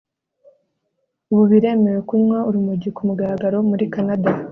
Ubu 1.31 1.43
biremewe 1.51 1.99
kunywa 2.09 2.39
urumogi 2.49 2.89
ku 2.95 3.01
mugaragaro 3.07 3.57
muri 3.69 3.83
Canada 3.93 4.29